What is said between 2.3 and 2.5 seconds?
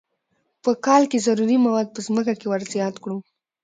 کې